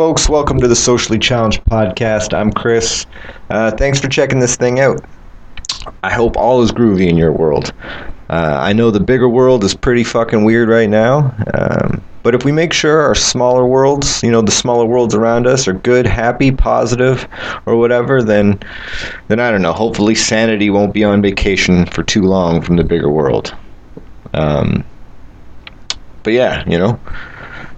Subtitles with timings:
[0.00, 2.32] Folks, welcome to the Socially Challenged Podcast.
[2.32, 3.04] I'm Chris.
[3.50, 5.04] Uh, thanks for checking this thing out.
[6.02, 7.74] I hope all is groovy in your world.
[8.30, 12.46] Uh, I know the bigger world is pretty fucking weird right now, um, but if
[12.46, 16.06] we make sure our smaller worlds, you know, the smaller worlds around us are good,
[16.06, 17.28] happy, positive,
[17.66, 18.58] or whatever, then,
[19.28, 19.74] then I don't know.
[19.74, 23.54] Hopefully, sanity won't be on vacation for too long from the bigger world.
[24.32, 24.82] Um,
[26.22, 26.98] but yeah, you know,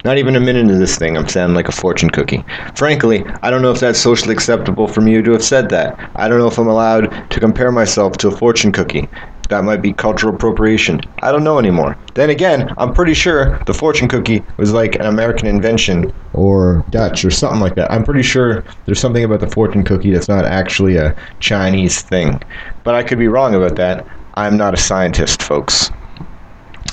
[0.04, 2.44] not even a minute into this thing, I'm sounding like a fortune cookie.
[2.74, 5.98] Frankly, I don't know if that's socially acceptable for me to have said that.
[6.16, 9.08] I don't know if I'm allowed to compare myself to a fortune cookie.
[9.48, 11.00] That might be cultural appropriation.
[11.20, 11.98] I don't know anymore.
[12.14, 17.24] Then again, I'm pretty sure the fortune cookie was like an American invention or Dutch
[17.24, 17.90] or something like that.
[17.92, 22.40] I'm pretty sure there's something about the fortune cookie that's not actually a Chinese thing.
[22.82, 24.06] But I could be wrong about that.
[24.34, 25.90] I'm not a scientist, folks.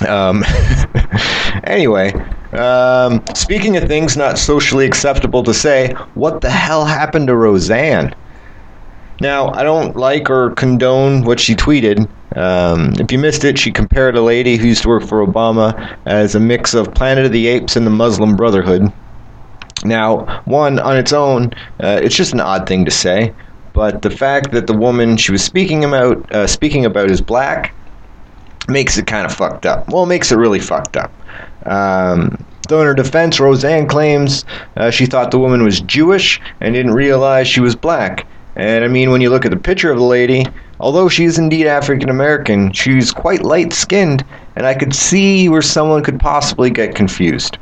[0.08, 0.44] Um,
[1.64, 2.12] anyway,
[2.52, 8.14] um, speaking of things not socially acceptable to say, what the hell happened to Roseanne?
[9.20, 12.08] Now, I don't like or condone what she tweeted.
[12.36, 15.96] Um, if you missed it, she compared a lady who used to work for Obama
[16.06, 18.90] as a mix of Planet of the Apes and the Muslim Brotherhood.
[19.84, 23.34] Now, one, on its own, uh, it's just an odd thing to say,
[23.72, 27.74] but the fact that the woman she was speaking about, uh, speaking about is black
[28.70, 29.88] makes it kind of fucked up.
[29.88, 31.12] Well, makes it really fucked up.
[31.66, 34.44] Um, though in her defense, Roseanne claims
[34.76, 38.26] uh, she thought the woman was Jewish and didn't realize she was black.
[38.56, 40.46] And I mean, when you look at the picture of the lady,
[40.80, 44.24] although she is indeed African American, she's quite light skinned,
[44.56, 47.58] and I could see where someone could possibly get confused.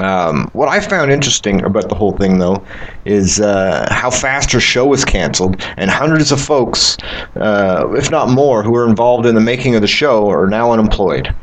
[0.00, 2.64] Um, what I found interesting about the whole thing, though,
[3.04, 6.96] is uh, how fast her show was canceled, and hundreds of folks,
[7.36, 10.70] uh, if not more, who were involved in the making of the show are now
[10.70, 11.34] unemployed.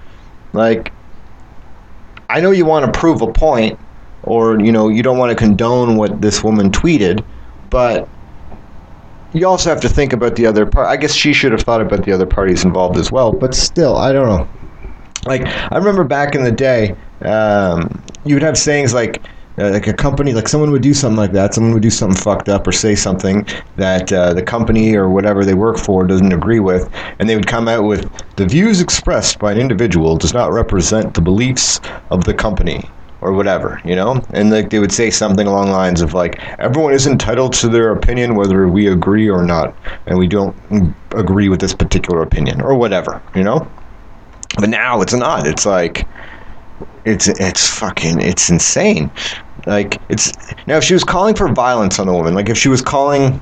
[0.53, 0.93] Like,
[2.29, 3.77] I know you want to prove a point,
[4.23, 7.23] or you know you don't want to condone what this woman tweeted,
[7.69, 8.07] but
[9.33, 10.87] you also have to think about the other part.
[10.87, 13.97] I guess she should have thought about the other parties involved as well, but still,
[13.97, 14.49] I don't know.
[15.25, 19.21] Like I remember back in the day, um, you would have sayings like.
[19.57, 21.53] Uh, like a company, like someone would do something like that.
[21.53, 25.45] Someone would do something fucked up or say something that uh, the company or whatever
[25.45, 26.89] they work for doesn't agree with,
[27.19, 31.13] and they would come out with the views expressed by an individual does not represent
[31.13, 32.83] the beliefs of the company
[33.21, 34.21] or whatever, you know?
[34.33, 37.91] And like they would say something along lines of like everyone is entitled to their
[37.91, 39.73] opinion whether we agree or not,
[40.05, 40.55] and we don't
[41.11, 43.65] agree with this particular opinion or whatever, you know?
[44.57, 45.47] But now it's not.
[45.47, 46.05] It's like
[47.05, 49.09] it's it's fucking it's insane.
[49.66, 50.33] Like it's
[50.67, 53.39] now if she was calling for violence on the woman, like if she was calling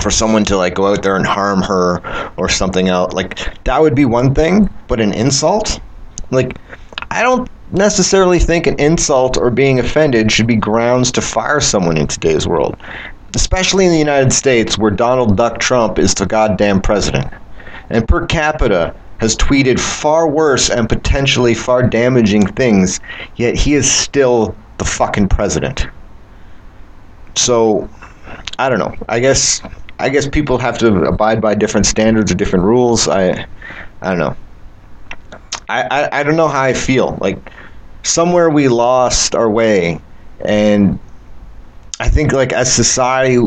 [0.00, 2.00] for someone to like go out there and harm her
[2.36, 4.68] or something else, like that would be one thing.
[4.86, 5.80] But an insult,
[6.30, 6.58] like
[7.10, 11.96] I don't necessarily think an insult or being offended should be grounds to fire someone
[11.96, 12.76] in today's world,
[13.34, 17.32] especially in the United States where Donald Duck Trump is the goddamn president.
[17.90, 23.00] And per capita, has tweeted far worse and potentially far damaging things,
[23.36, 25.86] yet he is still the fucking president.
[27.34, 27.88] So,
[28.58, 28.94] I don't know.
[29.08, 29.62] I guess
[29.98, 33.08] I guess people have to abide by different standards or different rules.
[33.08, 33.46] I
[34.02, 34.36] I don't know.
[35.70, 37.16] I, I, I don't know how I feel.
[37.18, 37.38] Like
[38.02, 39.98] somewhere we lost our way
[40.44, 40.98] and
[41.98, 43.38] I think like as society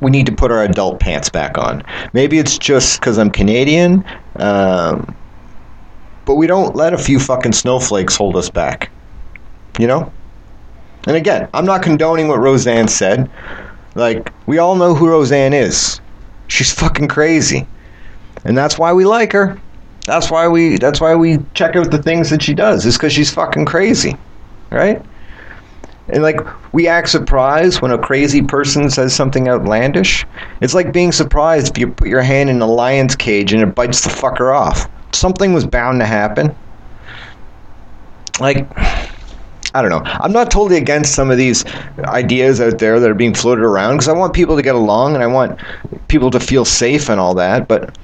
[0.00, 1.82] we need to put our adult pants back on.
[2.12, 4.04] Maybe it's just because I'm Canadian,
[4.36, 5.14] um,
[6.26, 8.90] but we don't let a few fucking snowflakes hold us back.
[9.78, 10.12] You know?
[11.06, 13.30] And again, I'm not condoning what Roseanne said.
[13.94, 16.00] Like, we all know who Roseanne is.
[16.48, 17.66] She's fucking crazy.
[18.44, 19.58] And that's why we like her.
[20.04, 22.86] That's why we that's why we check out the things that she does.
[22.86, 24.16] Is because she's fucking crazy.
[24.70, 25.02] Right?
[26.08, 26.40] And like
[26.72, 30.24] we act surprised when a crazy person says something outlandish.
[30.60, 33.74] It's like being surprised if you put your hand in a lion's cage and it
[33.74, 34.88] bites the fucker off.
[35.16, 36.54] Something was bound to happen.
[38.38, 38.66] Like
[39.76, 40.02] I don't know.
[40.04, 41.64] I'm not totally against some of these
[41.98, 45.14] ideas out there that are being floated around because I want people to get along
[45.14, 45.60] and I want
[46.08, 47.98] people to feel safe and all that, but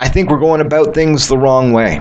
[0.00, 2.00] I think we're going about things the wrong way.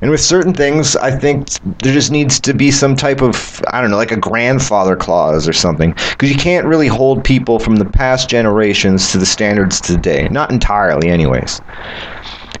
[0.00, 1.48] And with certain things, I think
[1.82, 5.48] there just needs to be some type of, I don't know, like a grandfather clause
[5.48, 5.92] or something.
[6.10, 10.28] Because you can't really hold people from the past generations to the standards today.
[10.30, 11.60] Not entirely, anyways.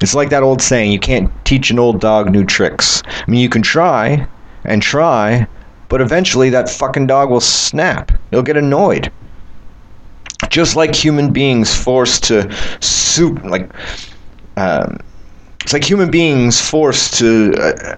[0.00, 3.02] It's like that old saying you can't teach an old dog new tricks.
[3.06, 4.26] I mean, you can try
[4.64, 5.46] and try,
[5.88, 8.12] but eventually that fucking dog will snap.
[8.30, 9.10] He'll get annoyed.
[10.50, 12.50] Just like human beings forced to
[12.80, 13.70] soup, like,
[14.56, 14.98] um,
[15.62, 17.96] it's like human beings forced to uh,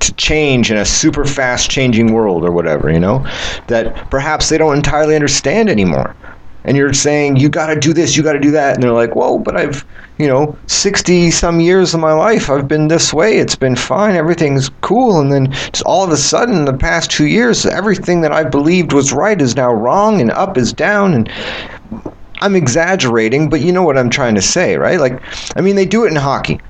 [0.00, 3.26] to change in a super fast changing world or whatever, you know,
[3.66, 6.14] that perhaps they don't entirely understand anymore.
[6.66, 8.92] And you're saying you got to do this, you got to do that, and they're
[8.92, 9.84] like, "Whoa, but I've,
[10.18, 13.38] you know, 60 some years of my life I've been this way.
[13.38, 14.16] It's been fine.
[14.16, 18.32] Everything's cool." And then just all of a sudden, the past 2 years, everything that
[18.32, 21.30] I believed was right is now wrong and up is down and
[22.42, 25.00] I'm exaggerating, but you know what I'm trying to say, right?
[25.00, 25.22] Like,
[25.56, 26.60] I mean, they do it in hockey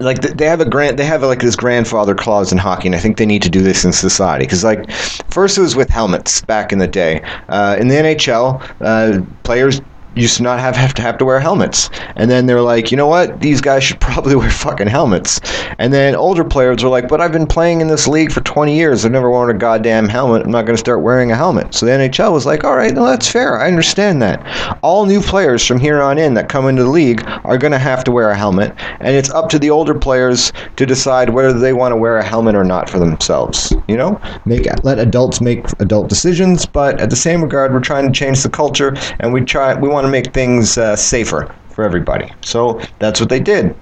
[0.00, 2.98] like they have a grant they have like this grandfather clause in hockey and i
[2.98, 4.44] think they need to do this in society.
[4.44, 4.90] Because like
[5.30, 7.20] first it was with helmets back in the day.
[7.48, 9.80] Uh, in the nhl uh, players
[10.14, 11.90] used to not have, have to have to wear helmets.
[12.16, 13.40] And then they're like, you know what?
[13.40, 15.40] These guys should probably wear fucking helmets.
[15.78, 18.76] And then older players were like, but I've been playing in this league for 20
[18.76, 19.04] years.
[19.04, 20.44] I've never worn a goddamn helmet.
[20.44, 21.74] I'm not going to start wearing a helmet.
[21.74, 23.58] So the NHL was like, all right, no, that's fair.
[23.58, 24.78] I understand that.
[24.82, 27.78] All new players from here on in that come into the league are going to
[27.78, 28.74] have to wear a helmet.
[29.00, 32.24] And it's up to the older players to decide whether they want to wear a
[32.24, 33.72] helmet or not for themselves.
[33.88, 36.66] You know, make let adults make adult decisions.
[36.66, 39.88] But at the same regard, we're trying to change the culture, and we try we
[39.88, 42.32] want want to make things uh, safer for everybody.
[42.40, 43.74] So that's what they did.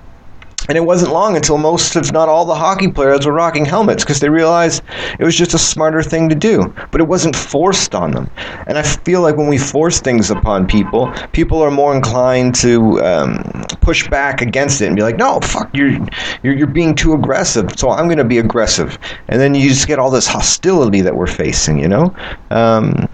[0.69, 4.03] And it wasn't long until most, if not all, the hockey players were rocking helmets
[4.03, 4.83] because they realized
[5.19, 6.75] it was just a smarter thing to do.
[6.91, 8.29] But it wasn't forced on them.
[8.67, 13.01] And I feel like when we force things upon people, people are more inclined to
[13.03, 15.97] um, push back against it and be like, "No, fuck, you're
[16.43, 18.99] you're, you're being too aggressive, so I'm going to be aggressive."
[19.29, 22.15] And then you just get all this hostility that we're facing, you know.
[22.51, 23.09] Um,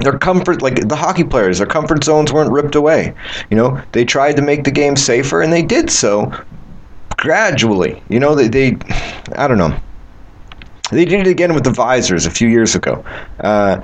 [0.00, 3.14] their comfort like the hockey players their comfort zones weren't ripped away
[3.50, 6.32] you know they tried to make the game safer and they did so
[7.16, 8.76] gradually you know they, they
[9.36, 9.76] i don't know
[10.92, 13.02] they did it again with the visors a few years ago.
[13.40, 13.80] Uh,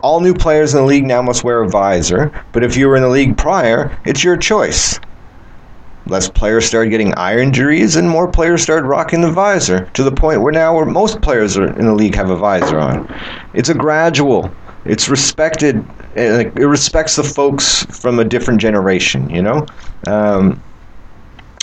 [0.00, 2.94] all new players in the league now must wear a visor, but if you were
[2.94, 5.00] in the league prior, it's your choice.
[6.06, 10.12] Less players started getting eye injuries, and more players started rocking the visor to the
[10.12, 13.12] point where now where most players in the league have a visor on.
[13.52, 14.48] It's a gradual
[14.88, 15.84] it's respected.
[16.14, 19.28] It respects the folks from a different generation.
[19.30, 19.66] You know,
[20.06, 20.62] um,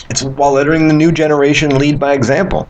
[0.09, 2.69] it's while letting the new generation lead by example.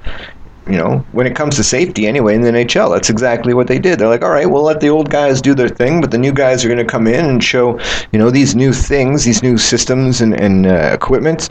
[0.66, 3.80] You know, when it comes to safety, anyway, in the NHL, that's exactly what they
[3.80, 4.00] did.
[4.00, 6.32] They're like, all right, we'll let the old guys do their thing, but the new
[6.32, 7.78] guys are going to come in and show,
[8.14, 11.50] you know, these new things, these new systems and, and uh, equipment.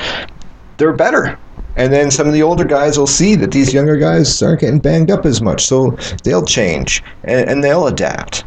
[0.79, 1.39] They're better
[1.77, 4.79] and then some of the older guys will see that these younger guys aren't getting
[4.79, 5.91] banged up as much so
[6.23, 8.45] they'll change and, and, they'll adapt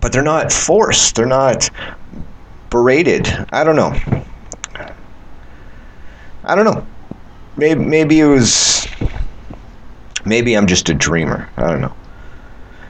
[0.00, 1.14] but they're not forced.
[1.14, 1.70] They're not
[2.70, 3.28] berated.
[3.52, 3.98] I don't know.
[6.44, 6.86] I don't know.
[7.56, 8.86] Maybe maybe it was.
[10.24, 11.48] Maybe I'm just a dreamer.
[11.56, 11.94] I don't know.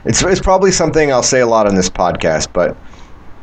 [0.05, 2.75] It's it's probably something I'll say a lot on this podcast, but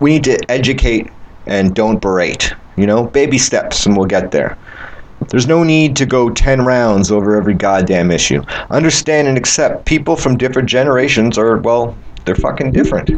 [0.01, 1.11] we need to educate
[1.47, 2.53] and don't berate.
[2.77, 4.57] You know, baby steps, and we'll get there.
[5.29, 8.43] There's no need to go 10 rounds over every goddamn issue.
[8.71, 13.11] Understand and accept people from different generations are, well, they're fucking different.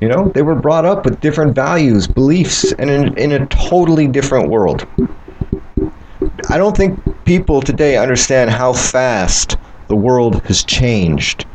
[0.00, 4.06] You know, they were brought up with different values, beliefs, and in, in a totally
[4.06, 4.86] different world.
[6.50, 9.56] I don't think people today understand how fast
[9.88, 11.46] the world has changed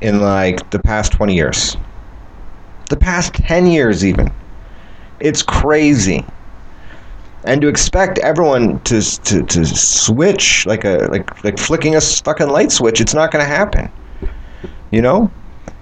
[0.00, 1.76] in like the past 20 years.
[2.88, 4.32] The past 10 years, even.
[5.20, 6.24] It's crazy.
[7.44, 12.48] And to expect everyone to, to, to switch like a like like flicking a fucking
[12.48, 13.90] light switch, it's not going to happen.
[14.90, 15.30] You know,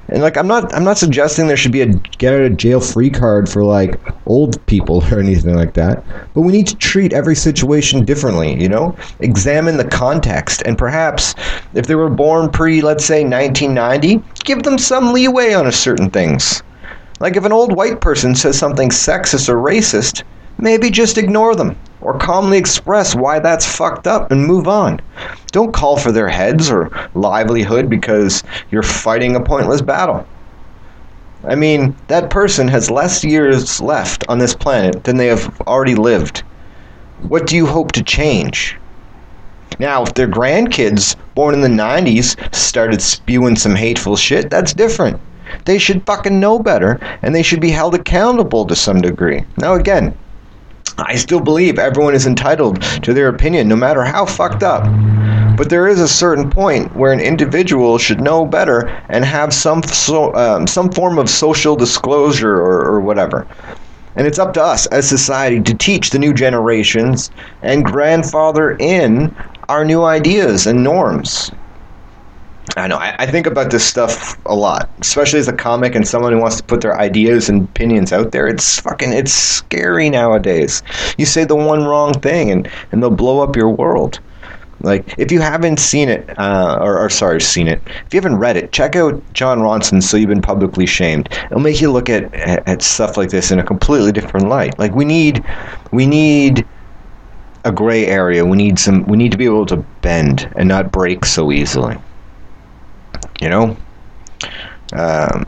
[0.09, 2.81] and like I'm not I'm not suggesting there should be a get out of jail
[2.81, 6.05] free card for like old people or anything like that.
[6.35, 8.97] But we need to treat every situation differently, you know?
[9.21, 11.35] Examine the context and perhaps
[11.75, 16.63] if they were born pre let's say 1990, give them some leeway on certain things.
[17.21, 20.25] Like if an old white person says something sexist or racist,
[20.59, 25.01] maybe just ignore them or calmly express why that's fucked up and move on.
[25.53, 30.27] Don't call for their heads or livelihood because you're fighting a pointless battle.
[31.45, 35.95] I mean, that person has less years left on this planet than they have already
[35.95, 36.41] lived.
[37.23, 38.77] What do you hope to change?
[39.79, 45.21] Now, if their grandkids born in the 90s started spewing some hateful shit, that's different.
[45.65, 49.45] They should fucking know better and they should be held accountable to some degree.
[49.57, 50.17] Now, again,
[50.99, 54.85] I still believe everyone is entitled to their opinion, no matter how fucked up.
[55.57, 59.83] But there is a certain point where an individual should know better and have some
[59.83, 63.47] so, um, some form of social disclosure or, or whatever.
[64.17, 67.31] And it's up to us as society to teach the new generations
[67.63, 69.35] and grandfather in
[69.69, 71.51] our new ideas and norms.
[72.77, 72.97] I know.
[72.97, 76.39] I, I, think about this stuff a lot, especially as a comic and someone who
[76.39, 78.47] wants to put their ideas and opinions out there.
[78.47, 80.83] It's fucking, it's scary nowadays.
[81.19, 84.21] You say the one wrong thing and, and they'll blow up your world.
[84.81, 88.39] Like, if you haven't seen it, uh, or, or, sorry, seen it, if you haven't
[88.39, 91.29] read it, check out Jon Ronson's So You've Been Publicly Shamed.
[91.45, 94.77] It'll make you look at, at, at stuff like this in a completely different light.
[94.81, 95.45] Like, we need,
[95.93, 96.67] we need
[97.65, 98.45] a gray area.
[98.45, 101.97] We need some, we need to be able to bend and not break so easily.
[103.41, 103.77] You know?
[104.93, 105.45] Um,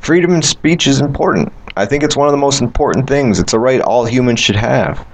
[0.00, 1.52] freedom of speech is important.
[1.76, 3.38] I think it's one of the most important things.
[3.38, 5.06] It's a right all humans should have.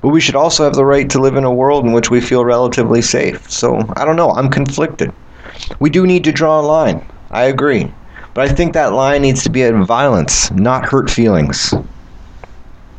[0.00, 2.20] But we should also have the right to live in a world in which we
[2.20, 3.50] feel relatively safe.
[3.50, 4.30] So, I don't know.
[4.30, 5.12] I'm conflicted.
[5.78, 7.04] We do need to draw a line.
[7.30, 7.92] I agree.
[8.34, 11.72] But I think that line needs to be at violence, not hurt feelings.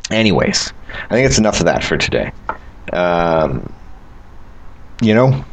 [0.10, 0.74] Anyways,
[1.10, 2.32] I think it's enough of that for today.
[2.94, 3.72] Um,
[5.01, 5.46] you know?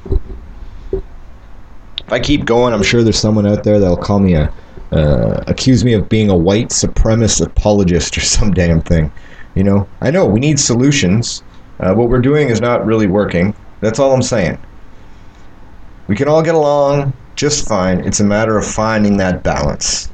[2.06, 4.52] If I keep going, I'm sure there's someone out there that'll call me a,
[4.92, 9.12] uh, accuse me of being a white supremacist apologist or some damn thing.
[9.54, 11.42] You know, I know we need solutions.
[11.80, 13.54] Uh, what we're doing is not really working.
[13.80, 14.58] That's all I'm saying.
[16.06, 18.00] We can all get along just fine.
[18.00, 20.10] It's a matter of finding that balance.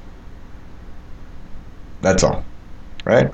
[2.01, 2.45] That's all.
[3.05, 3.33] Right?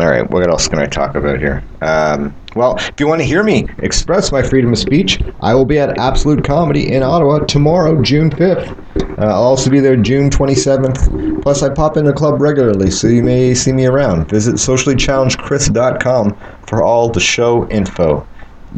[0.00, 1.62] All right, what else can I talk about here?
[1.82, 5.66] Um, well, if you want to hear me express my freedom of speech, I will
[5.66, 9.18] be at Absolute Comedy in Ottawa tomorrow, June 5th.
[9.18, 11.42] Uh, I'll also be there June 27th.
[11.42, 14.30] Plus, I pop in the club regularly, so you may see me around.
[14.30, 18.26] Visit sociallychallengedchris.com for all the show info.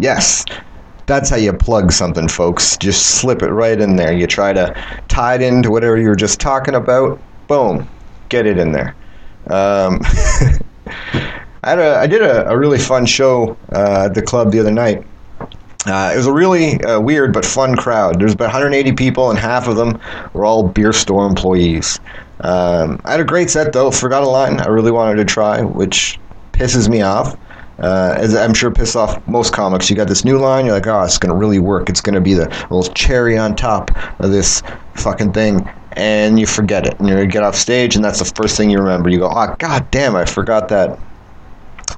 [0.00, 0.44] Yes,
[1.06, 2.76] that's how you plug something, folks.
[2.78, 4.12] Just slip it right in there.
[4.12, 4.74] You try to
[5.06, 7.20] tie it into whatever you were just talking about.
[7.46, 7.88] Boom,
[8.28, 8.96] get it in there.
[9.46, 10.00] Um,
[11.64, 14.58] I had a, I did a, a really fun show uh, at the club the
[14.58, 15.04] other night.
[15.86, 18.20] Uh, it was a really uh, weird but fun crowd.
[18.20, 20.00] There's about 180 people, and half of them
[20.32, 21.98] were all beer store employees.
[22.40, 23.90] Um, I had a great set though.
[23.90, 26.18] Forgot a line I really wanted to try, which
[26.52, 27.36] pisses me off.
[27.78, 29.90] Uh, as I'm sure piss off most comics.
[29.90, 31.88] You got this new line, you're like, oh, it's going to really work.
[31.88, 34.62] It's going to be the little cherry on top of this
[34.94, 35.68] fucking thing.
[35.96, 36.98] And you forget it.
[36.98, 39.08] And you get off stage, and that's the first thing you remember.
[39.08, 40.98] You go, oh, god damn, I forgot that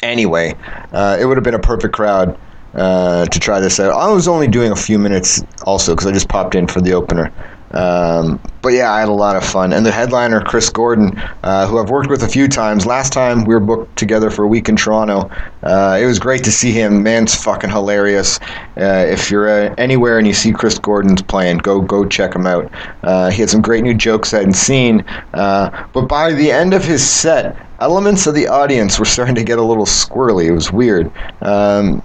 [0.05, 0.55] Anyway,
[0.93, 2.39] uh, it would have been a perfect crowd
[2.75, 3.91] uh, to try this out.
[3.93, 6.93] I was only doing a few minutes also because I just popped in for the
[6.93, 7.33] opener.
[7.75, 9.73] Um, but yeah, I had a lot of fun.
[9.73, 12.87] And the headliner, Chris Gordon, uh, who I've worked with a few times.
[12.87, 15.29] Last time we were booked together for a week in Toronto.
[15.63, 17.03] Uh, it was great to see him.
[17.03, 18.39] Man's fucking hilarious.
[18.79, 22.47] Uh, if you're uh, anywhere and you see Chris Gordon's playing, go go check him
[22.47, 22.71] out.
[23.03, 25.05] Uh, he had some great new jokes I hadn't seen.
[25.35, 29.45] Uh, but by the end of his set, elements of the audience were starting to
[29.45, 30.47] get a little squirrely.
[30.47, 31.11] It was weird.
[31.43, 32.03] Um,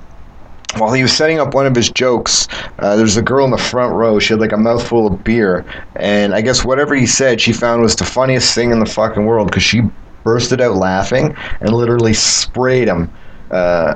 [0.78, 2.48] while he was setting up one of his jokes,
[2.80, 4.20] uh, there was a girl in the front row.
[4.20, 7.82] She had like a mouthful of beer, and I guess whatever he said, she found
[7.82, 9.82] was the funniest thing in the fucking world because she
[10.24, 13.12] bursted out laughing and literally sprayed him.
[13.52, 13.96] Uh,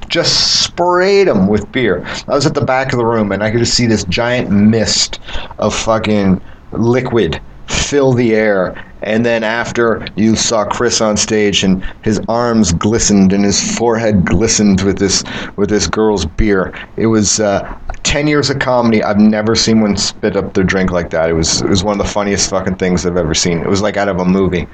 [0.08, 2.04] just sprayed him with beer.
[2.28, 4.50] I was at the back of the room and I could just see this giant
[4.50, 5.18] mist
[5.58, 7.40] of fucking liquid
[7.72, 13.32] fill the air and then after you saw Chris on stage and his arms glistened
[13.32, 15.24] and his forehead glistened with this
[15.56, 16.72] with this girl's beer.
[16.96, 19.02] It was uh, ten years of comedy.
[19.02, 21.30] I've never seen one spit up their drink like that.
[21.30, 23.58] It was it was one of the funniest fucking things I've ever seen.
[23.58, 24.68] It was like out of a movie.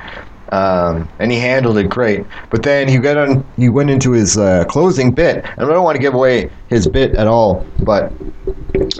[0.50, 2.24] Um, and he handled it great.
[2.50, 3.44] But then he got on.
[3.56, 6.86] He went into his uh, closing bit, and I don't want to give away his
[6.86, 8.12] bit at all, but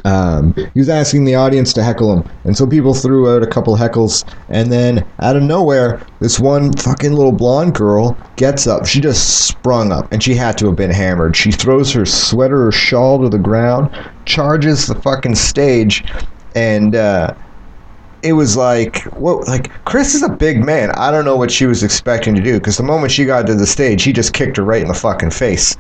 [0.05, 3.47] um, he was asking the audience to heckle him, and so people threw out a
[3.47, 8.87] couple heckles, and then out of nowhere, this one fucking little blonde girl gets up.
[8.87, 11.37] She just sprung up, and she had to have been hammered.
[11.37, 13.91] She throws her sweater or shawl to the ground,
[14.25, 16.05] charges the fucking stage,
[16.55, 16.95] and.
[16.95, 17.35] Uh,
[18.23, 20.91] it was like what like Chris is a big man.
[20.93, 23.55] I don't know what she was expecting to do because the moment she got to
[23.55, 25.77] the stage, he just kicked her right in the fucking face.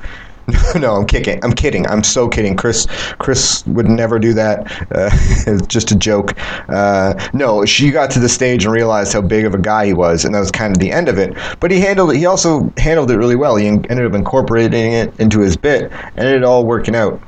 [0.76, 1.44] no, I'm kicking.
[1.44, 1.86] I'm kidding.
[1.88, 2.56] I'm so kidding.
[2.56, 2.86] Chris,
[3.18, 4.70] Chris would never do that.
[4.90, 5.10] Uh,
[5.46, 6.34] it's just a joke.
[6.70, 9.92] Uh, no, she got to the stage and realized how big of a guy he
[9.92, 11.36] was, and that was kind of the end of it.
[11.60, 12.16] But he handled it.
[12.16, 13.56] He also handled it really well.
[13.56, 17.20] He ended up incorporating it into his bit, and it all working out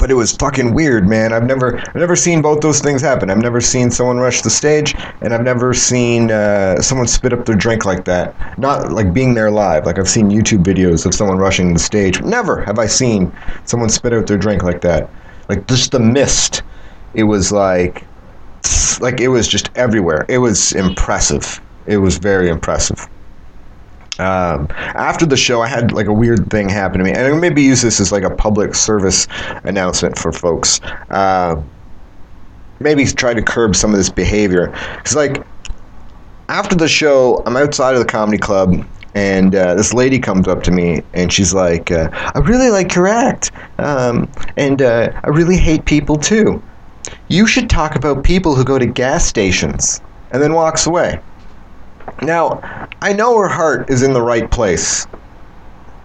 [0.00, 1.34] but it was fucking weird, man.
[1.34, 3.28] I've never, I've never seen both those things happen.
[3.28, 7.44] I've never seen someone rush the stage, and I've never seen uh, someone spit up
[7.44, 8.58] their drink like that.
[8.58, 9.84] Not like being there live.
[9.84, 12.22] Like I've seen YouTube videos of someone rushing the stage.
[12.22, 13.30] Never have I seen
[13.66, 15.10] someone spit out their drink like that.
[15.50, 16.62] Like just the mist.
[17.12, 18.06] It was like,
[19.00, 20.24] like it was just everywhere.
[20.30, 21.60] It was impressive.
[21.86, 23.06] It was very impressive.
[24.20, 27.62] Um, after the show, I had like a weird thing happen to me, and maybe
[27.62, 29.26] use this as like a public service
[29.64, 30.80] announcement for folks.
[31.08, 31.60] Uh,
[32.80, 34.68] maybe try to curb some of this behavior.
[34.96, 35.42] Because like
[36.48, 38.84] after the show, I'm outside of the comedy club.
[39.14, 42.94] And uh, this lady comes up to me and she's like, uh, I really like
[42.94, 43.50] your act.
[43.78, 46.62] Um, and uh, I really hate people too.
[47.26, 50.00] You should talk about people who go to gas stations.
[50.32, 51.18] And then walks away.
[52.22, 55.06] Now, I know her heart is in the right place,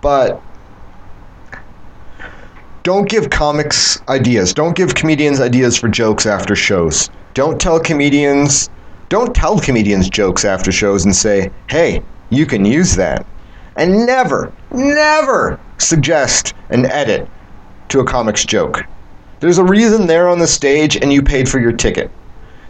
[0.02, 0.42] but
[2.84, 4.54] don't give comics ideas.
[4.54, 7.10] Don't give comedians ideas for jokes after shows.
[7.34, 8.70] Don't tell comedians
[9.08, 13.26] don't tell comedians jokes after shows and say, "Hey, you can use that."
[13.76, 17.28] And never, never suggest an edit
[17.90, 18.84] to a comic's joke.
[19.42, 22.10] There's a reason they're on the stage and you paid for your ticket.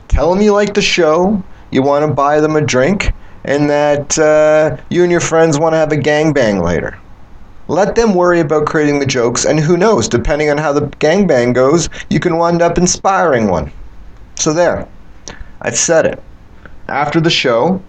[0.08, 3.14] Tell them you like the show, you want to buy them a drink,
[3.46, 7.00] and that uh, you and your friends want to have a gangbang later.
[7.68, 11.54] Let them worry about creating the jokes, and who knows, depending on how the gangbang
[11.54, 13.72] goes, you can wind up inspiring one.
[14.36, 14.88] So, there.
[15.62, 16.22] I've said it.
[16.88, 17.82] After the show,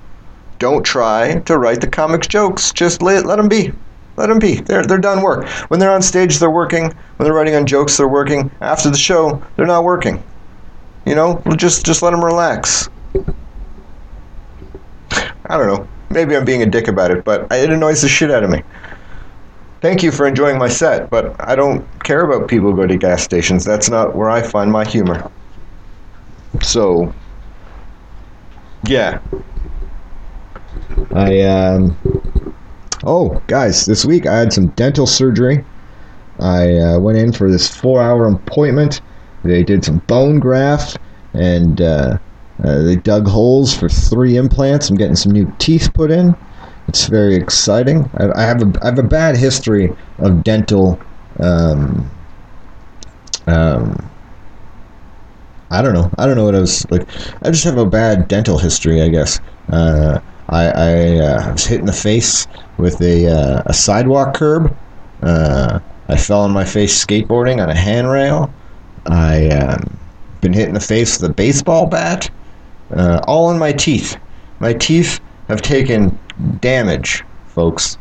[0.58, 2.72] don't try to write the comics jokes.
[2.72, 3.72] Just let, let them be.
[4.16, 4.56] Let them be.
[4.56, 5.46] They're, they're done work.
[5.68, 6.84] When they're on stage, they're working.
[6.84, 8.50] When they're writing on jokes, they're working.
[8.62, 10.22] After the show, they're not working.
[11.04, 12.88] You know, just just let them relax.
[15.48, 15.88] I don't know.
[16.10, 18.62] Maybe I'm being a dick about it, but it annoys the shit out of me.
[19.80, 22.96] Thank you for enjoying my set, but I don't care about people who go to
[22.96, 23.64] gas stations.
[23.64, 25.30] That's not where I find my humor.
[26.62, 27.14] So,
[28.86, 29.20] yeah.
[31.14, 31.96] I, um.
[33.04, 35.64] Oh, guys, this week I had some dental surgery.
[36.40, 39.00] I uh, went in for this four hour appointment.
[39.44, 40.98] They did some bone graft
[41.34, 42.18] and uh,
[42.64, 44.88] uh, they dug holes for three implants.
[44.88, 46.34] I'm getting some new teeth put in.
[46.88, 48.08] It's very exciting.
[48.16, 50.98] I, I have a I have a bad history of dental.
[51.40, 52.10] Um,
[53.46, 54.10] um,
[55.70, 56.10] I don't know.
[56.16, 57.06] I don't know what I was like.
[57.42, 59.40] I just have a bad dental history, I guess.
[59.70, 62.46] Uh, I, I uh, was hit in the face
[62.78, 64.74] with a uh, a sidewalk curb.
[65.22, 68.52] Uh, I fell on my face skateboarding on a handrail.
[69.06, 69.98] I um,
[70.40, 72.30] been hit in the face with a baseball bat
[72.90, 74.16] uh, all in my teeth.
[74.60, 76.18] My teeth have taken
[76.60, 77.98] damage, folks.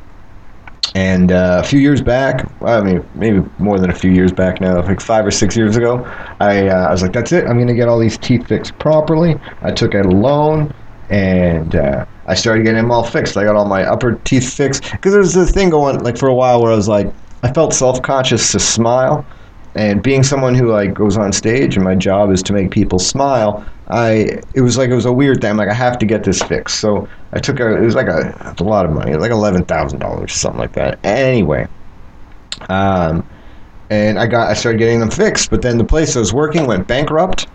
[0.93, 4.61] And uh, a few years back, I mean, maybe more than a few years back
[4.61, 6.05] now, like five or six years ago,
[6.39, 7.45] I, uh, I was like, that's it.
[7.45, 9.37] I'm going to get all these teeth fixed properly.
[9.61, 10.73] I took out a loan
[11.09, 13.35] and uh, I started getting them all fixed.
[13.35, 14.89] I got all my upper teeth fixed.
[14.91, 17.11] Because there was this thing going, like, for a while where I was like,
[17.43, 19.25] I felt self conscious to smile
[19.75, 22.97] and being someone who like goes on stage and my job is to make people
[22.97, 25.51] smile i it was like it was a weird thing.
[25.51, 26.79] I'm like i have to get this fixed.
[26.79, 30.27] So i took a it was like a, a lot of money like $11000 or
[30.27, 30.99] something like that.
[31.03, 31.67] Anyway
[32.69, 33.27] um
[33.89, 36.65] and i got i started getting them fixed but then the place i was working
[36.65, 37.47] went bankrupt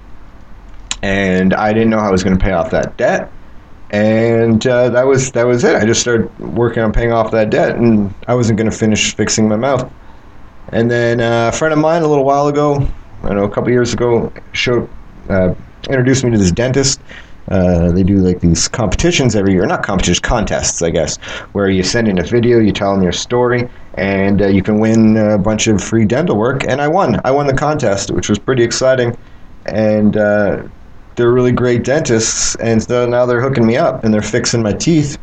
[1.02, 3.32] and i didn't know how i was going to pay off that debt.
[3.92, 5.74] And uh, that was that was it.
[5.74, 9.16] I just started working on paying off that debt and i wasn't going to finish
[9.16, 9.90] fixing my mouth
[10.72, 12.76] and then uh, a friend of mine a little while ago,
[13.22, 14.88] I don't know, a couple years ago, showed
[15.28, 15.54] uh,
[15.88, 17.00] introduced me to this dentist.
[17.48, 21.16] Uh, they do like these competitions every year, not competitions, contests, I guess,
[21.52, 24.78] where you send in a video, you tell them your story, and uh, you can
[24.78, 26.64] win a bunch of free dental work.
[26.64, 27.20] And I won.
[27.24, 29.16] I won the contest, which was pretty exciting.
[29.66, 30.62] And uh,
[31.16, 34.72] they're really great dentists, and so now they're hooking me up and they're fixing my
[34.72, 35.18] teeth.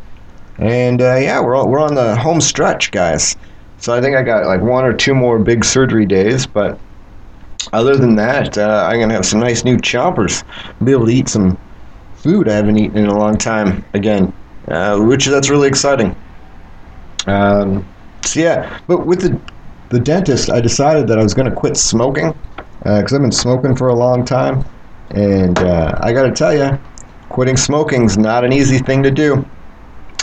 [0.58, 3.36] And uh, yeah, we're we're on the home stretch, guys.
[3.78, 6.78] So I think I got like one or two more big surgery days, but
[7.72, 10.44] other than that, uh, I'm gonna have some nice new chompers.
[10.84, 11.56] Be able to eat some
[12.16, 14.32] food I haven't eaten in a long time again,
[14.68, 16.14] uh, which that's really exciting.
[17.26, 17.86] Um,
[18.24, 19.40] so yeah, but with the
[19.90, 22.34] the dentist, I decided that I was gonna quit smoking
[22.78, 24.64] because uh, I've been smoking for a long time,
[25.10, 26.78] and uh, I got to tell you,
[27.28, 29.44] quitting smoking is not an easy thing to do.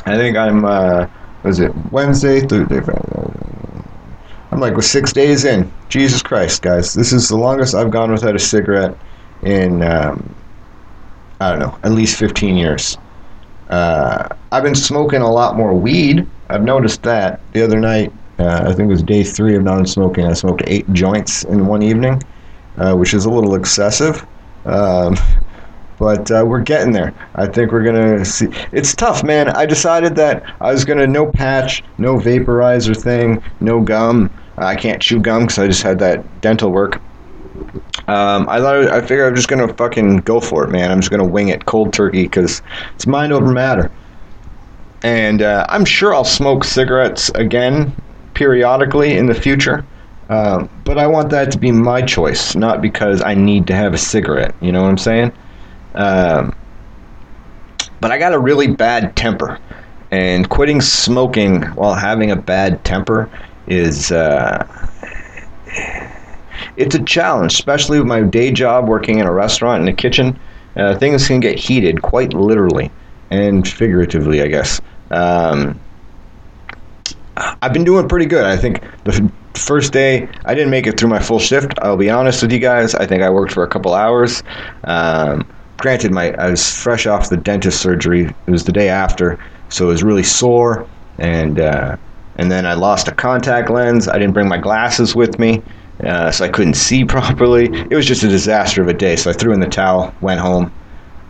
[0.06, 1.08] I think I'm uh,
[1.44, 3.25] was it Wednesday, Thursday, Friday,
[4.52, 5.72] I'm like, we're six days in.
[5.90, 6.94] Jesus Christ, guys.
[6.94, 8.96] This is the longest I've gone without a cigarette
[9.42, 10.34] in, um,
[11.40, 12.98] I don't know, at least 15 years.
[13.70, 16.28] Uh, I've been smoking a lot more weed.
[16.50, 17.42] I've noticed that.
[17.54, 20.62] The other night, uh, I think it was day three of non smoking, I smoked
[20.68, 22.22] eight joints in one evening,
[22.78, 24.26] uh, which is a little excessive.
[24.66, 25.16] Um,
[26.00, 27.14] but uh, we're getting there.
[27.36, 28.48] I think we're gonna see.
[28.72, 29.50] It's tough, man.
[29.50, 34.30] I decided that I was gonna no patch, no vaporizer thing, no gum.
[34.58, 37.02] I can't chew gum because I just had that dental work.
[38.08, 40.92] Um, I thought I figured I'm just gonna fucking go for it, man.
[40.92, 42.62] I'm just gonna wing it, cold turkey, because
[42.96, 43.92] it's mind over matter.
[45.04, 47.96] and uh, I'm sure I'll smoke cigarettes again
[48.34, 49.86] periodically in the future.
[50.30, 53.94] Uh, but I want that to be my choice, not because I need to have
[53.94, 54.56] a cigarette.
[54.62, 55.32] You know what I'm saying?
[55.96, 56.56] Um,
[58.02, 59.60] but I got a really bad temper,
[60.12, 63.30] and quitting smoking while having a bad temper
[63.68, 64.66] is uh,
[66.78, 70.40] it's a challenge, especially with my day job working in a restaurant in the kitchen.
[70.76, 72.92] Uh, things can get heated quite literally
[73.32, 74.82] and figuratively, I guess.
[75.10, 75.80] Um,
[77.38, 78.46] I've been doing pretty good.
[78.46, 81.74] I think the first day I didn't make it through my full shift.
[81.82, 82.96] I'll be honest with you guys.
[82.96, 84.44] I think I worked for a couple hours.
[84.84, 88.26] Um, granted, my I was fresh off the dentist surgery.
[88.26, 91.98] It was the day after, so it was really sore, and uh,
[92.38, 94.08] and then I lost a contact lens.
[94.08, 95.62] I didn't bring my glasses with me,
[96.04, 97.66] uh, so I couldn't see properly.
[97.66, 99.16] It was just a disaster of a day.
[99.16, 100.72] So I threw in the towel, went home,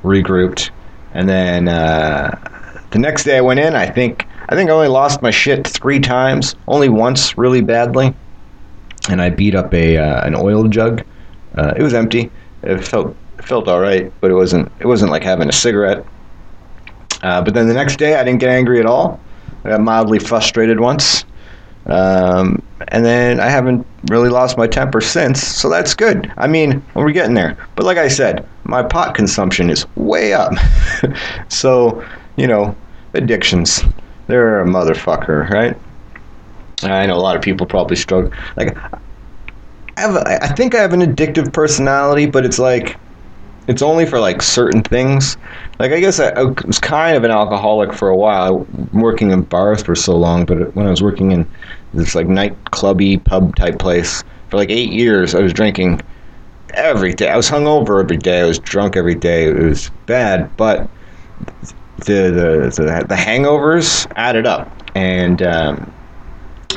[0.03, 0.69] regrouped,
[1.13, 2.37] and then uh,
[2.91, 3.75] the next day I went in.
[3.75, 8.13] I think I think I only lost my shit three times, only once really badly,
[9.09, 11.03] and I beat up a uh, an oil jug.
[11.57, 12.31] Uh, it was empty.
[12.63, 16.05] It felt felt all right, but it wasn't it wasn't like having a cigarette.
[17.21, 19.19] Uh, but then the next day, I didn't get angry at all.
[19.63, 21.25] I got mildly frustrated once,
[21.87, 25.41] um, and then I haven't really lost my temper since.
[25.41, 26.31] So that's good.
[26.37, 27.57] I mean, we're getting there.
[27.75, 30.53] But like I said, my pot consumption is way up.
[31.49, 32.05] so
[32.35, 32.75] you know,
[33.13, 33.81] addictions
[34.27, 35.77] they're a motherfucker, right?
[36.83, 38.31] I know a lot of people probably struggle.
[38.55, 38.77] Like,
[39.97, 42.97] I have, a, I think I have an addictive personality, but it's like,
[43.67, 45.37] it's only for like certain things.
[45.79, 49.41] Like, I guess I, I was kind of an alcoholic for a while, working in
[49.41, 50.45] bars for so long.
[50.45, 51.49] But when I was working in
[51.93, 56.01] this like nightclubby pub type place for like eight years, I was drinking
[56.73, 57.29] every day.
[57.29, 58.41] I was hungover every day.
[58.41, 59.47] I was drunk every day.
[59.47, 60.89] It was bad, but
[62.05, 65.91] the the the, the hangovers added up, and um,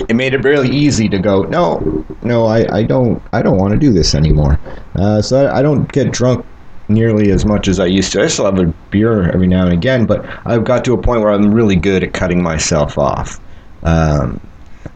[0.08, 1.42] it made it really easy to go.
[1.42, 4.58] No, no, I, I don't I don't want to do this anymore.
[4.94, 6.46] Uh, so I, I don't get drunk
[6.88, 8.22] nearly as much as I used to.
[8.22, 11.20] I still have a beer every now and again, but I've got to a point
[11.20, 13.40] where I'm really good at cutting myself off.
[13.82, 14.40] Um,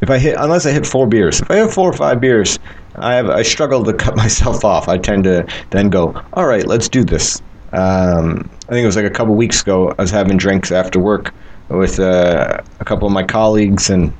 [0.01, 2.59] if I hit, unless I hit four beers, if I have four or five beers,
[2.97, 4.89] I have I struggle to cut myself off.
[4.89, 7.41] I tend to then go, all right, let's do this.
[7.73, 9.95] Um, I think it was like a couple weeks ago.
[9.99, 11.33] I was having drinks after work
[11.69, 14.13] with uh, a couple of my colleagues, and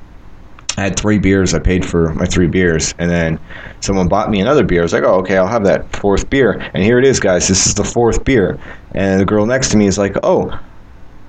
[0.77, 1.53] I had three beers.
[1.53, 3.39] I paid for my three beers, and then
[3.79, 4.81] someone bought me another beer.
[4.81, 7.47] I was like, "Oh, okay, I'll have that fourth beer." And here it is, guys.
[7.47, 8.57] This is the fourth beer.
[8.93, 10.57] And the girl next to me is like, "Oh,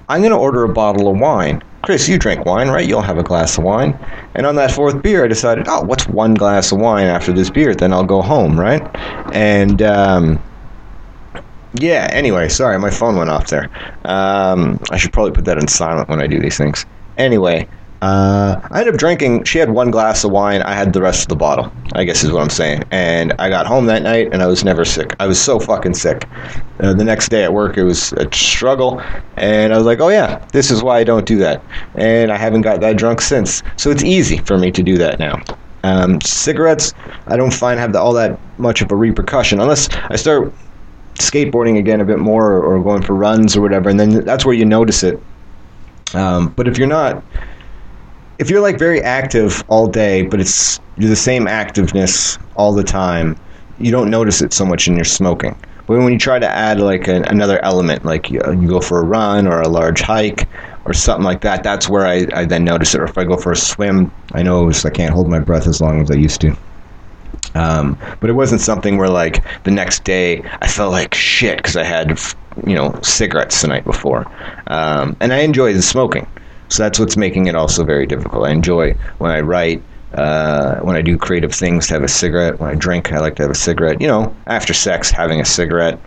[0.08, 2.88] I'm gonna order a bottle of wine." Chris, you drink wine, right?
[2.88, 3.98] You'll have a glass of wine.
[4.34, 7.50] And on that fourth beer, I decided, oh, what's one glass of wine after this
[7.50, 7.74] beer?
[7.74, 8.82] Then I'll go home, right?
[9.34, 10.42] And um,
[11.74, 13.68] yeah, anyway, sorry, my phone went off there.
[14.06, 16.86] Um, I should probably put that in silent when I do these things.
[17.18, 17.68] Anyway,
[18.04, 19.44] uh, I ended up drinking.
[19.44, 20.60] She had one glass of wine.
[20.60, 21.72] I had the rest of the bottle.
[21.94, 22.84] I guess is what I'm saying.
[22.90, 25.16] And I got home that night, and I was never sick.
[25.20, 26.28] I was so fucking sick.
[26.80, 29.00] Uh, the next day at work, it was a struggle,
[29.38, 31.62] and I was like, "Oh yeah, this is why I don't do that."
[31.94, 33.62] And I haven't got that drunk since.
[33.76, 35.42] So it's easy for me to do that now.
[35.82, 36.92] Um, cigarettes,
[37.28, 40.52] I don't find have the, all that much of a repercussion unless I start
[41.14, 44.54] skateboarding again a bit more or, going for runs or whatever, and then that's where
[44.54, 45.18] you notice it.
[46.12, 47.24] Um, but if you're not,
[48.38, 52.84] if you're like very active all day, but it's you're the same activeness all the
[52.84, 53.36] time,
[53.78, 55.56] you don't notice it so much in your smoking.
[55.86, 59.00] But when you try to add like a, another element, like you, you, go for
[59.00, 60.48] a run or a large hike
[60.86, 63.00] or something like that, that's where I, I then notice it.
[63.00, 65.82] Or if I go for a swim, I know I can't hold my breath as
[65.82, 66.56] long as I used to.
[67.54, 71.76] Um, but it wasn't something where like the next day I felt like shit because
[71.76, 72.18] I had
[72.66, 74.26] you know cigarettes the night before,
[74.68, 76.26] um, and I enjoy the smoking.
[76.74, 78.48] So that's what's making it also very difficult.
[78.48, 79.80] I enjoy when I write,
[80.14, 82.58] uh, when I do creative things to have a cigarette.
[82.58, 84.00] When I drink, I like to have a cigarette.
[84.00, 86.00] You know, after sex, having a cigarette.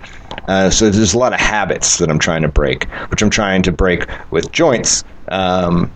[0.50, 3.62] Uh, so there's a lot of habits that I'm trying to break, which I'm trying
[3.62, 5.06] to break with joints.
[5.30, 5.90] Um,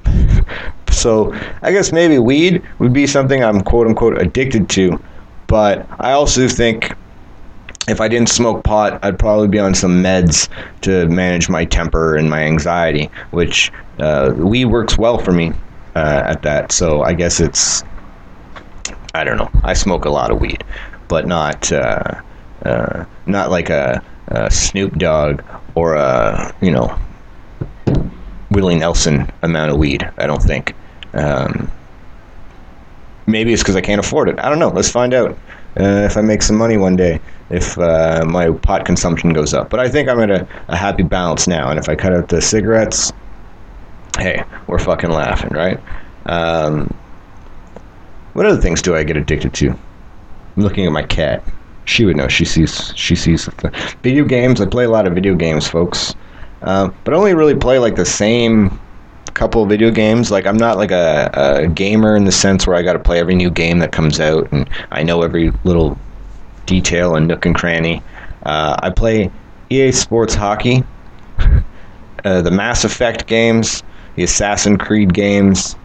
[0.90, 5.04] so I guess maybe weed would be something I'm quote unquote addicted to,
[5.48, 6.96] but I also think
[7.92, 10.48] if I didn't smoke pot, I'd probably be on some meds
[10.82, 15.52] to manage my temper and my anxiety, which uh, weed works well for me
[15.96, 16.72] uh, at that.
[16.72, 17.84] So I guess it's,
[19.14, 19.52] I don't know.
[19.64, 20.64] I smoke a lot of weed,
[21.08, 22.22] but not uh,
[22.64, 25.42] uh not like a, a, Snoop Dogg
[25.76, 26.98] or a you know
[28.52, 30.10] Willie Nelson amount of weed.
[30.18, 30.74] I don't think.
[31.14, 31.70] Um,
[33.28, 34.40] maybe it's because I can't afford it.
[34.40, 34.70] I don't know.
[34.70, 35.38] Let's find out
[35.80, 37.20] uh, if I make some money one day.
[37.50, 41.04] If uh, my pot consumption goes up, but I think I'm at a, a happy
[41.04, 41.70] balance now.
[41.70, 43.12] And if I cut out the cigarettes,
[44.18, 45.78] hey, we're fucking laughing, right?
[46.28, 46.94] Um,
[48.34, 49.70] what other things do I get addicted to?
[49.70, 51.44] I'm looking at my cat.
[51.86, 52.28] She would know.
[52.28, 52.94] She sees.
[52.96, 54.62] She sees the video games.
[54.62, 56.16] I play a lot of video games, folks.
[56.62, 58.80] Um, but I only really play like the same
[59.34, 60.32] couple of video games.
[60.32, 63.20] Like I'm not like a, a gamer in the sense where I got to play
[63.20, 65.98] every new game that comes out and I know every little
[66.66, 68.02] detail and nook and cranny.
[68.44, 69.32] Uh, I play
[69.70, 70.84] EA Sports Hockey,
[72.26, 73.84] uh, the Mass Effect games,
[74.16, 75.76] the Assassin Creed games.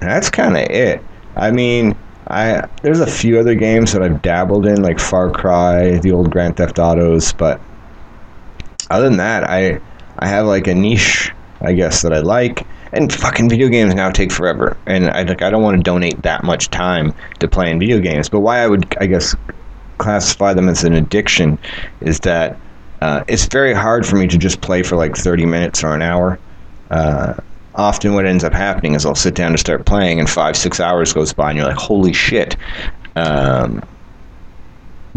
[0.00, 1.02] That's kind of it.
[1.36, 1.96] I mean,
[2.28, 6.30] I there's a few other games that I've dabbled in, like Far Cry, the old
[6.30, 7.60] Grand Theft Autos, but
[8.90, 9.80] other than that, I
[10.18, 12.66] I have like a niche, I guess, that I like.
[12.92, 16.22] And fucking video games now take forever, and I like I don't want to donate
[16.22, 18.28] that much time to playing video games.
[18.28, 19.34] But why I would, I guess,
[19.98, 21.58] classify them as an addiction
[22.00, 22.56] is that
[23.00, 26.02] uh, it's very hard for me to just play for like 30 minutes or an
[26.02, 26.38] hour.
[26.90, 27.34] Uh,
[27.74, 30.78] often, what ends up happening is I'll sit down to start playing, and five, six
[30.78, 32.56] hours goes by, and you're like, "Holy shit,
[33.16, 33.82] um,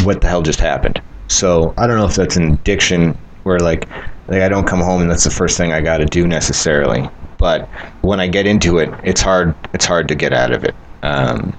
[0.03, 3.87] what the hell just happened?" So I don't know if that's an addiction where like
[4.27, 7.09] like I don't come home and that's the first thing I got to do necessarily.
[7.37, 7.67] But
[8.01, 9.53] when I get into it, it's hard.
[9.73, 10.75] It's hard to get out of it.
[11.03, 11.55] Um,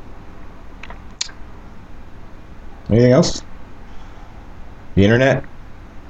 [2.90, 3.42] anything else?
[4.96, 5.44] The internet.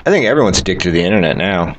[0.07, 1.77] I think everyone's addicted to the internet now.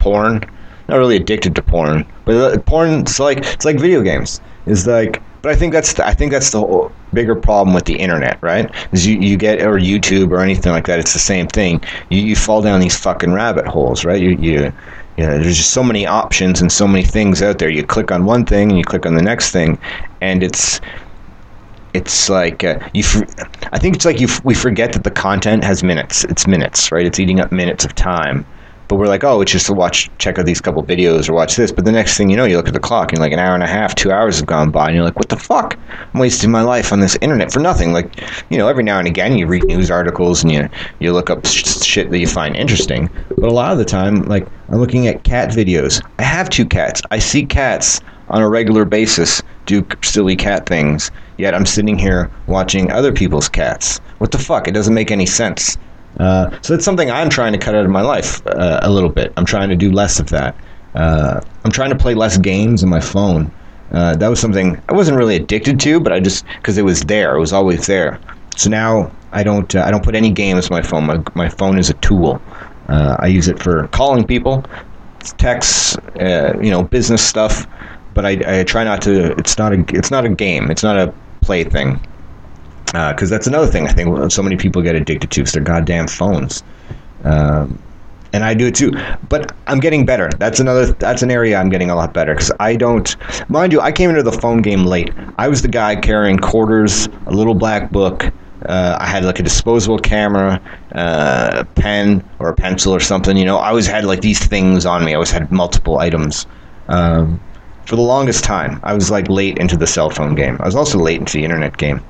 [0.00, 0.44] Porn.
[0.88, 3.00] Not really addicted to porn, but porn.
[3.00, 4.40] It's like it's like video games.
[4.66, 7.84] Is like but I think that's the, I think that's the whole bigger problem with
[7.84, 8.70] the internet, right?
[8.92, 10.98] Is you, you get or YouTube or anything like that.
[10.98, 11.82] It's the same thing.
[12.10, 14.20] You, you fall down these fucking rabbit holes, right?
[14.20, 14.72] You you
[15.16, 17.68] you know, there's just so many options and so many things out there.
[17.68, 19.78] You click on one thing and you click on the next thing,
[20.20, 20.80] and it's
[21.92, 23.04] it's like uh, you.
[23.72, 24.28] I think it's like you.
[24.44, 26.24] We forget that the content has minutes.
[26.24, 27.04] It's minutes, right?
[27.04, 28.46] It's eating up minutes of time
[28.90, 31.54] but we're like, oh, it's just to watch, check out these couple videos or watch
[31.54, 31.70] this.
[31.70, 33.54] But the next thing you know, you look at the clock and like an hour
[33.54, 35.78] and a half, two hours have gone by, and you're like, what the fuck?
[36.12, 37.92] I'm wasting my life on this internet for nothing.
[37.92, 41.30] Like, you know, every now and again you read news articles and you you look
[41.30, 43.08] up sh- shit that you find interesting.
[43.38, 46.04] But a lot of the time, like I'm looking at cat videos.
[46.18, 47.00] I have two cats.
[47.12, 51.12] I see cats on a regular basis do silly cat things.
[51.38, 53.98] Yet I'm sitting here watching other people's cats.
[54.18, 54.66] What the fuck?
[54.66, 55.78] It doesn't make any sense.
[56.18, 59.08] Uh, so that's something I'm trying to cut out of my life uh, a little
[59.08, 59.32] bit.
[59.36, 60.54] I'm trying to do less of that.
[60.94, 63.50] Uh, I'm trying to play less games on my phone.
[63.92, 67.02] Uh, that was something I wasn't really addicted to, but I just because it was
[67.02, 68.20] there, it was always there.
[68.56, 71.06] So now I don't uh, I don't put any games on my phone.
[71.06, 72.40] My my phone is a tool.
[72.88, 74.64] I use it for calling people,
[75.38, 77.66] texts, you know, business stuff.
[78.14, 79.32] But I, I try not to.
[79.38, 80.70] It's not a it's not a game.
[80.70, 82.00] It's not a play thing
[82.92, 85.62] because uh, that's another thing I think so many people get addicted to is their
[85.62, 86.64] goddamn phones.
[87.24, 87.80] Um,
[88.32, 88.92] and I do it too,
[89.28, 90.30] but I'm getting better.
[90.38, 90.86] That's another.
[90.86, 93.16] That's an area I'm getting a lot better because I don't,
[93.48, 93.80] mind you.
[93.80, 95.12] I came into the phone game late.
[95.38, 98.26] I was the guy carrying quarters, a little black book.
[98.66, 100.60] Uh, I had like a disposable camera,
[100.94, 103.36] uh, a pen or a pencil or something.
[103.36, 105.12] You know, I always had like these things on me.
[105.12, 106.46] I always had multiple items.
[106.88, 107.40] Um,
[107.86, 110.56] for the longest time, I was like late into the cell phone game.
[110.60, 112.00] I was also late into the internet game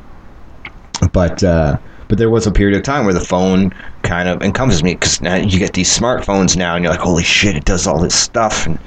[1.09, 4.83] but uh, but there was a period of time where the phone kind of encompasses
[4.83, 7.87] me because now you get these smartphones now and you're like holy shit it does
[7.87, 8.67] all this stuff.
[8.67, 8.79] And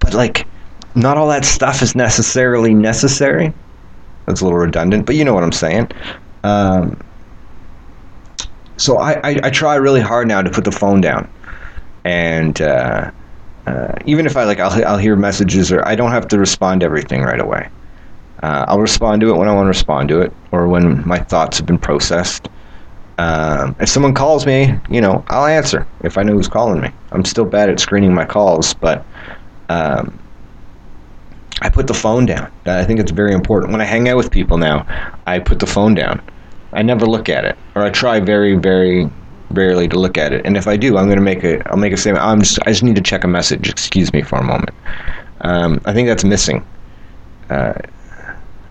[0.00, 0.46] but like
[0.94, 3.52] not all that stuff is necessarily necessary.
[4.26, 5.90] That's a little redundant but you know what i'm saying.
[6.44, 7.00] Um,
[8.76, 11.30] so I, I, I, try really hard now to put the phone down.
[12.04, 13.10] And uh,
[13.66, 16.80] uh, even if i like I'll, I'll hear messages or i don't have to respond
[16.80, 17.70] to everything right away
[18.44, 21.18] uh, I'll respond to it when I want to respond to it, or when my
[21.18, 22.50] thoughts have been processed.
[23.16, 26.90] Um, if someone calls me, you know, I'll answer if I know who's calling me.
[27.12, 29.02] I'm still bad at screening my calls, but
[29.70, 30.18] um,
[31.62, 32.52] I put the phone down.
[32.66, 33.72] I think it's very important.
[33.72, 34.84] When I hang out with people now,
[35.26, 36.20] I put the phone down.
[36.74, 39.08] I never look at it, or I try very, very
[39.52, 40.44] rarely to look at it.
[40.44, 41.66] And if I do, I'm going to make a.
[41.70, 42.22] I'll make a statement.
[42.22, 42.58] I'm just.
[42.66, 43.70] I just need to check a message.
[43.70, 44.74] Excuse me for a moment.
[45.40, 46.66] Um, I think that's missing.
[47.48, 47.72] Uh,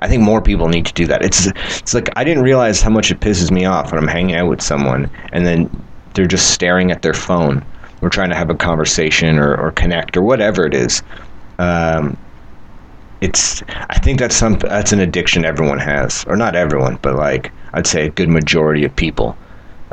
[0.03, 1.23] I think more people need to do that.
[1.23, 1.47] It's
[1.79, 4.49] it's like I didn't realize how much it pisses me off when I'm hanging out
[4.49, 5.69] with someone and then
[6.13, 7.63] they're just staring at their phone.
[8.01, 11.01] We're trying to have a conversation or, or connect or whatever it is.
[11.57, 12.17] Um,
[13.21, 17.53] it's I think that's some that's an addiction everyone has, or not everyone, but like
[17.73, 19.37] I'd say a good majority of people.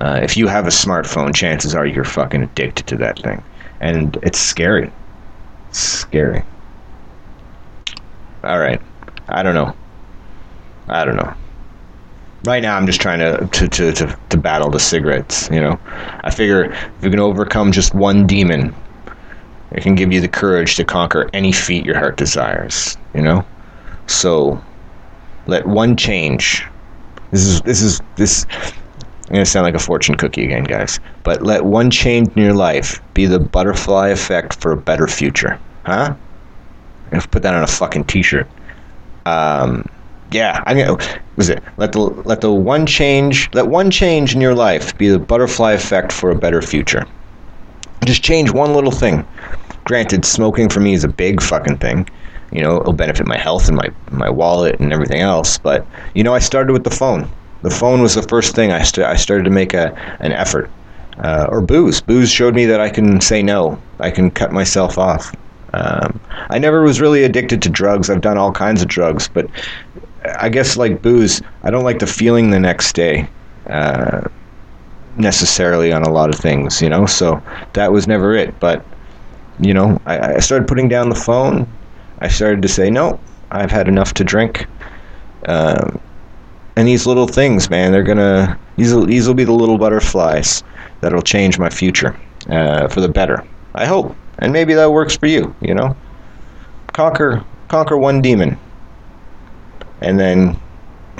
[0.01, 3.40] Uh, if you have a smartphone, chances are you're fucking addicted to that thing,
[3.81, 4.90] and it's scary.
[5.68, 6.42] It's scary.
[8.42, 8.81] All right,
[9.29, 9.77] I don't know.
[10.90, 11.33] I don't know.
[12.44, 15.48] Right now, I'm just trying to to, to, to, to battle the cigarettes.
[15.53, 15.79] You know,
[16.22, 18.74] I figure if you can overcome just one demon,
[19.72, 22.96] it can give you the courage to conquer any feat your heart desires.
[23.14, 23.46] You know,
[24.07, 24.62] so
[25.46, 26.66] let one change.
[27.31, 28.46] This is this is this.
[29.29, 30.98] I'm gonna sound like a fortune cookie again, guys.
[31.22, 35.61] But let one change in your life be the butterfly effect for a better future,
[35.85, 36.16] huh?
[37.12, 38.48] Let's put that on a fucking t-shirt.
[39.26, 39.85] Um,
[40.32, 40.96] yeah, I mean,
[41.36, 45.08] was it let the let the one change let one change in your life be
[45.08, 47.06] the butterfly effect for a better future.
[48.04, 49.26] Just change one little thing.
[49.84, 52.08] Granted, smoking for me is a big fucking thing.
[52.52, 55.58] You know, it'll benefit my health and my my wallet and everything else.
[55.58, 57.28] But you know, I started with the phone.
[57.62, 60.70] The phone was the first thing I st- I started to make a an effort.
[61.18, 62.00] Uh, or booze.
[62.00, 63.78] Booze showed me that I can say no.
[63.98, 65.34] I can cut myself off.
[65.74, 68.08] Um, I never was really addicted to drugs.
[68.08, 69.48] I've done all kinds of drugs, but
[70.24, 73.28] I guess like booze, I don't like the feeling the next day
[73.68, 74.22] uh,
[75.16, 77.06] necessarily on a lot of things, you know.
[77.06, 78.59] So that was never it.
[78.61, 78.85] But
[79.59, 81.66] you know, I, I started putting down the phone.
[82.20, 83.18] I started to say no.
[83.50, 84.66] I've had enough to drink.
[85.46, 86.00] Um,
[86.76, 90.62] and these little things, man, they're gonna these these will be the little butterflies
[91.00, 93.44] that'll change my future uh, for the better.
[93.74, 95.54] I hope, and maybe that works for you.
[95.61, 95.96] You know,
[96.92, 98.59] conquer conquer one demon,
[100.00, 100.58] and then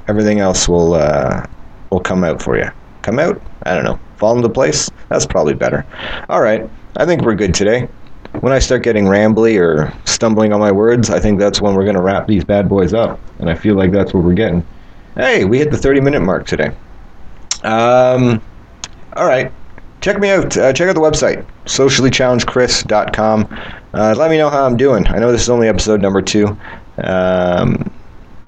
[0.08, 1.46] everything else will uh,
[1.90, 2.70] will come out for you.
[3.02, 3.40] Come out?
[3.64, 3.98] I don't know.
[4.16, 4.90] Fall into place?
[5.08, 5.86] That's probably better.
[6.28, 7.88] All right, I think we're good today.
[8.40, 11.84] When I start getting rambly or stumbling on my words, I think that's when we're
[11.84, 13.18] going to wrap these bad boys up.
[13.40, 14.64] And I feel like that's what we're getting.
[15.16, 16.70] Hey, we hit the 30 minute mark today.
[17.64, 18.40] Um,
[19.16, 19.50] all right.
[20.00, 20.56] Check me out.
[20.56, 23.58] Uh, check out the website, sociallychallengedchris.com.
[23.92, 25.06] Uh, let me know how I'm doing.
[25.08, 26.56] I know this is only episode number two.
[26.98, 27.90] Um,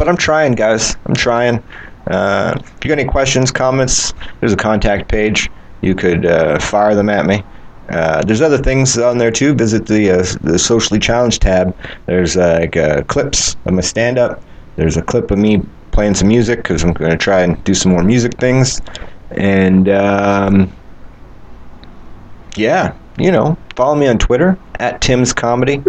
[0.03, 0.97] but I'm trying, guys.
[1.07, 1.63] I'm trying.
[2.09, 5.49] Uh, if you got any questions, comments, there's a contact page.
[5.81, 7.45] You could uh, fire them at me.
[7.89, 9.55] Uh, there's other things on there too.
[9.55, 11.77] Visit the uh, the socially challenged tab.
[12.07, 14.43] There's uh, like uh, clips of my stand up.
[14.75, 15.63] There's a clip of me
[15.93, 18.83] playing some music because I'm going to try and do some more music things.
[19.37, 20.73] And um,
[22.57, 25.81] yeah, you know, follow me on Twitter at Timms Comedy.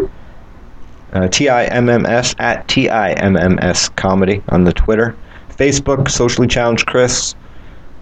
[1.14, 4.74] Uh, T I M M S at T I M M S Comedy on the
[4.74, 5.16] Twitter.
[5.50, 7.36] Facebook, Socially Challenged Chris.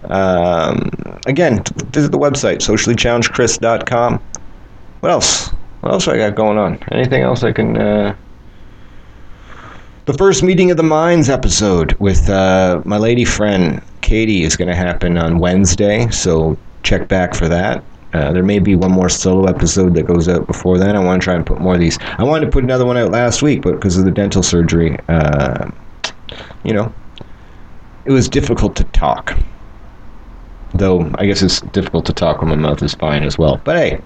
[0.04, 0.90] Um,
[1.26, 4.20] again, visit the website, sociallychallengedchris.com.
[5.00, 5.48] What else?
[5.80, 6.78] What else do I got going on?
[6.90, 7.76] Anything else I can.
[7.76, 8.16] Uh...
[10.06, 14.68] The first meeting of the minds episode with uh, my lady friend Katie is going
[14.68, 17.84] to happen on Wednesday, so check back for that.
[18.12, 20.96] Uh, there may be one more solo episode that goes out before then.
[20.96, 21.98] I want to try and put more of these.
[22.18, 24.98] I wanted to put another one out last week, but because of the dental surgery,
[25.08, 25.70] uh,
[26.64, 26.92] you know,
[28.04, 29.36] it was difficult to talk.
[30.74, 33.60] Though I guess it's difficult to talk when my mouth is fine as well.
[33.64, 34.00] But hey,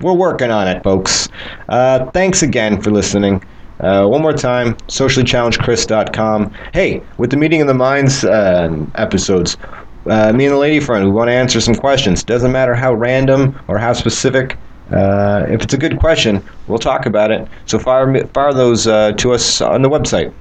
[0.00, 1.28] we're working on it, folks.
[1.68, 3.42] Uh, thanks again for listening.
[3.80, 6.52] Uh, one more time, sociallychallengedchris.com.
[6.72, 9.56] Hey, with the Meeting of the Minds uh, episodes,
[10.06, 12.22] uh, me and the lady friend, we want to answer some questions.
[12.22, 14.56] Doesn't matter how random or how specific.
[14.90, 17.48] Uh, if it's a good question, we'll talk about it.
[17.66, 20.32] So fire, fire those uh, to us on the website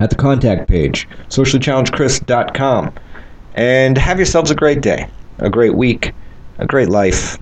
[0.00, 2.92] at the contact page, sociallychallengedchris.com.
[3.54, 6.12] And have yourselves a great day, a great week,
[6.58, 7.38] a great life.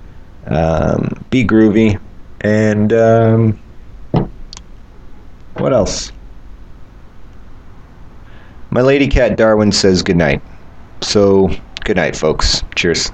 [0.46, 2.00] Um, be groovy.
[2.40, 3.58] And um,
[5.54, 6.12] what else?
[8.70, 10.42] My lady cat Darwin says good night.
[11.02, 11.48] So,
[11.84, 12.62] good night, folks.
[12.76, 13.11] Cheers.